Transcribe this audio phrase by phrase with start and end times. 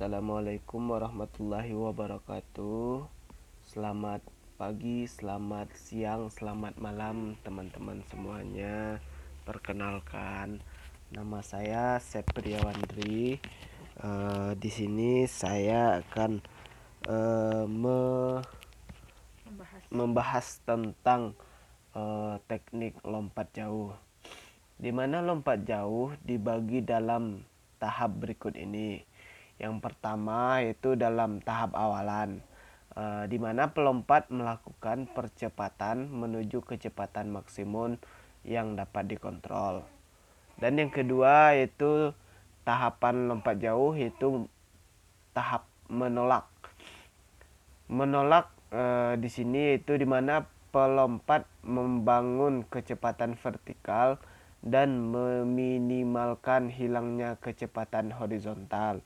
[0.00, 3.04] Assalamualaikum warahmatullahi wabarakatuh.
[3.68, 4.24] Selamat
[4.56, 8.96] pagi, selamat siang, selamat malam teman-teman semuanya.
[9.44, 10.64] Perkenalkan,
[11.12, 13.44] nama saya Septriawandri.
[14.00, 16.40] Uh, di sini saya akan
[17.04, 18.00] uh, me
[19.44, 19.82] membahas.
[19.92, 21.36] membahas tentang
[21.92, 23.92] uh, teknik lompat jauh.
[24.80, 27.44] Di mana lompat jauh dibagi dalam
[27.76, 29.09] tahap berikut ini
[29.60, 32.40] yang pertama itu dalam tahap awalan,
[32.96, 38.00] e, di mana pelompat melakukan percepatan menuju kecepatan maksimum
[38.40, 39.84] yang dapat dikontrol.
[40.56, 42.16] Dan yang kedua itu
[42.64, 44.48] tahapan lompat jauh itu
[45.36, 46.48] tahap menolak.
[47.92, 54.16] Menolak e, di sini itu di mana pelompat membangun kecepatan vertikal
[54.60, 59.00] dan meminimalkan hilangnya kecepatan horizontal.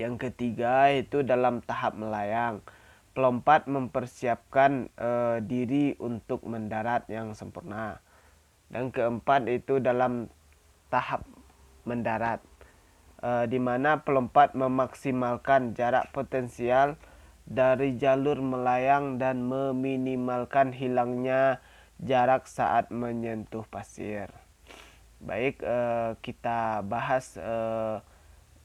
[0.00, 2.64] Yang ketiga itu dalam tahap melayang.
[3.12, 8.00] Pelompat mempersiapkan uh, diri untuk mendarat yang sempurna.
[8.72, 10.32] Dan keempat itu dalam
[10.88, 11.28] tahap
[11.84, 12.40] mendarat.
[13.20, 16.96] Uh, di mana pelompat memaksimalkan jarak potensial
[17.44, 21.60] dari jalur melayang dan meminimalkan hilangnya
[22.00, 24.32] jarak saat menyentuh pasir.
[25.20, 28.00] Baik, uh, kita bahas uh,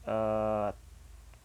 [0.08, 0.72] uh,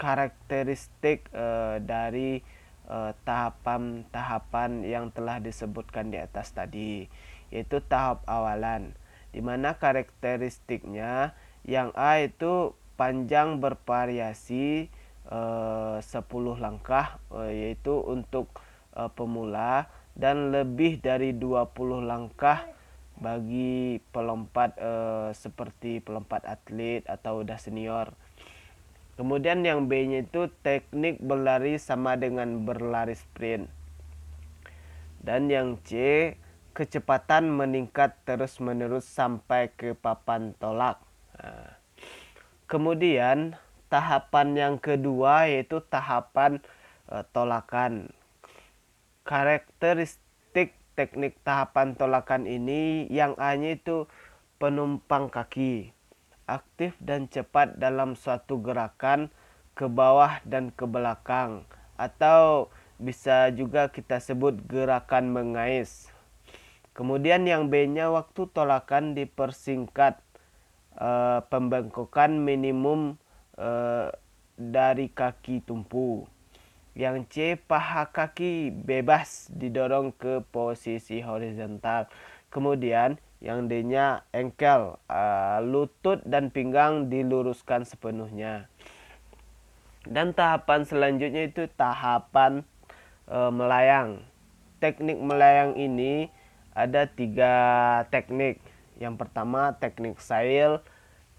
[0.01, 2.41] karakteristik uh, dari
[2.89, 7.05] eh, tahapan-tahapan uh, yang telah disebutkan di atas tadi
[7.53, 8.97] yaitu tahap awalan
[9.29, 14.89] di mana karakteristiknya yang A itu panjang bervariasi
[15.29, 16.09] uh, 10
[16.57, 18.49] langkah uh, yaitu untuk
[18.97, 19.85] uh, pemula
[20.17, 22.65] dan lebih dari 20 langkah
[23.21, 24.81] bagi pelompat
[25.37, 28.17] seperti pelompat atlet atau udah senior.
[29.21, 33.69] Kemudian yang B-nya itu teknik berlari sama dengan berlari sprint.
[35.21, 36.33] Dan yang C,
[36.73, 40.97] kecepatan meningkat terus-menerus sampai ke papan tolak.
[42.65, 43.53] Kemudian
[43.93, 46.57] tahapan yang kedua yaitu tahapan
[47.05, 48.09] e, tolakan.
[49.21, 54.09] Karakteristik teknik tahapan tolakan ini yang A-nya itu
[54.57, 55.93] penumpang kaki
[56.51, 59.31] aktif dan cepat dalam suatu gerakan
[59.71, 61.63] ke bawah dan ke belakang
[61.95, 62.67] atau
[62.99, 66.11] bisa juga kita sebut gerakan mengais.
[66.91, 70.19] Kemudian yang B-nya waktu tolakan dipersingkat
[70.99, 73.15] uh, pembengkokan minimum
[73.55, 74.11] uh,
[74.59, 76.27] dari kaki tumpu.
[76.91, 82.11] Yang C paha kaki bebas didorong ke posisi horizontal.
[82.51, 88.69] Kemudian yang D-nya engkel, uh, lutut dan pinggang diluruskan sepenuhnya.
[90.05, 92.61] Dan tahapan selanjutnya itu tahapan
[93.25, 94.21] uh, melayang.
[94.77, 96.29] Teknik melayang ini
[96.77, 97.53] ada tiga
[98.13, 98.61] teknik.
[99.01, 100.85] Yang pertama teknik sail,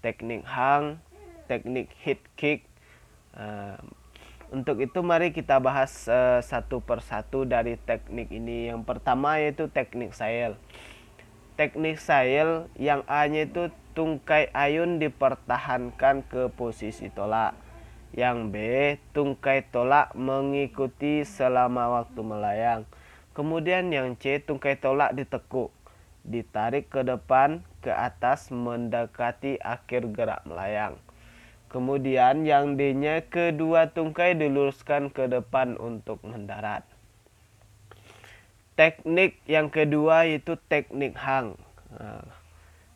[0.03, 0.99] teknik hang,
[1.47, 2.67] teknik hit kick.
[3.31, 3.79] Uh,
[4.51, 6.05] untuk itu mari kita bahas
[6.45, 8.69] satu persatu dari teknik ini.
[8.69, 10.59] Yang pertama yaitu teknik sail
[11.53, 17.53] teknik sail yang A-nya itu tungkai ayun dipertahankan ke posisi tolak.
[18.13, 18.55] Yang B,
[19.13, 22.81] tungkai tolak mengikuti selama waktu melayang.
[23.33, 25.73] Kemudian yang C, tungkai tolak ditekuk,
[26.21, 31.01] ditarik ke depan, ke atas mendekati akhir gerak melayang.
[31.73, 36.85] Kemudian yang D-nya kedua tungkai diluruskan ke depan untuk mendarat.
[38.73, 41.53] Teknik yang kedua itu teknik hang.
[41.93, 42.25] Nah,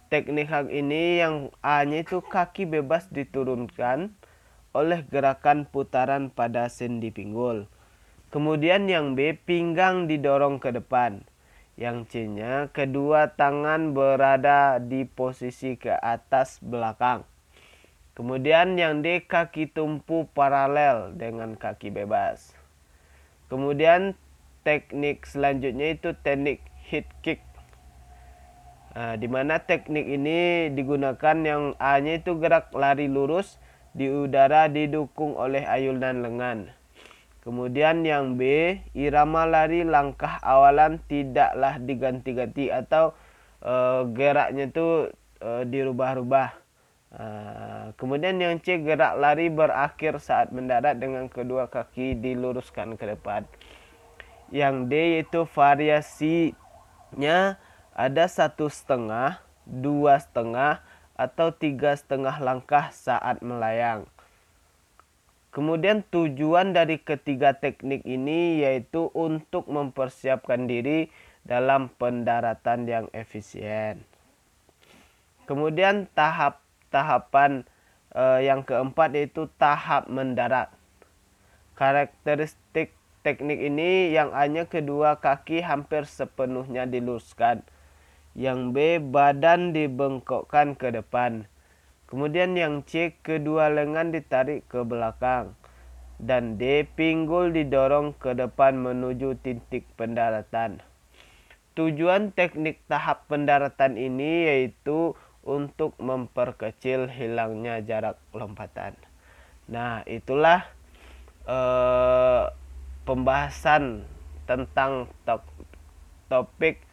[0.10, 4.10] teknik hang ini yang A-nya itu kaki bebas diturunkan
[4.74, 7.70] oleh gerakan putaran pada sendi pinggul.
[8.34, 11.24] Kemudian yang B, pinggang didorong ke depan.
[11.78, 17.22] Yang C-nya, kedua tangan berada di posisi ke atas belakang.
[18.18, 22.58] Kemudian yang D, kaki tumpu paralel dengan kaki bebas.
[23.46, 24.18] Kemudian
[24.68, 26.60] teknik selanjutnya itu teknik
[26.92, 27.40] hit kick.
[28.92, 33.56] Nah, di mana teknik ini digunakan yang A-nya itu gerak lari lurus
[33.96, 36.68] di udara didukung oleh ayunan lengan.
[37.48, 43.16] Kemudian yang B, irama lari langkah awalan tidaklah diganti-ganti atau
[43.64, 46.50] uh, geraknya itu uh, dirubah-rubah.
[47.08, 53.48] Uh, kemudian yang C, gerak lari berakhir saat mendarat dengan kedua kaki diluruskan ke depan
[54.54, 57.58] yang D yaitu variasinya
[57.98, 60.86] ada satu setengah, dua setengah,
[61.18, 64.06] atau tiga setengah langkah saat melayang.
[65.50, 71.10] Kemudian tujuan dari ketiga teknik ini yaitu untuk mempersiapkan diri
[71.42, 74.06] dalam pendaratan yang efisien.
[75.50, 76.62] Kemudian tahap
[76.94, 77.66] tahapan
[78.14, 80.70] eh, yang keempat yaitu tahap mendarat.
[81.74, 82.94] Karakteristik
[83.28, 87.60] teknik ini yang hanya kedua kaki hampir sepenuhnya diluruskan.
[88.40, 91.44] Yang B badan dibengkokkan ke depan.
[92.08, 95.60] Kemudian yang C, kedua lengan ditarik ke belakang.
[96.16, 100.80] Dan D, pinggul didorong ke depan menuju titik pendaratan.
[101.76, 108.96] Tujuan teknik tahap pendaratan ini yaitu untuk memperkecil hilangnya jarak lompatan.
[109.68, 110.64] Nah, itulah
[111.44, 112.48] uh,
[113.08, 114.04] pembahasan
[114.44, 115.48] tentang top,
[116.28, 116.84] topik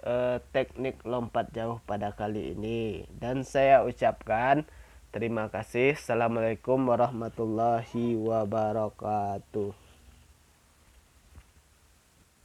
[0.00, 3.04] uh, teknik lompat jauh pada kali ini.
[3.12, 4.64] Dan saya ucapkan
[5.12, 5.92] terima kasih.
[6.00, 9.87] Assalamualaikum warahmatullahi wabarakatuh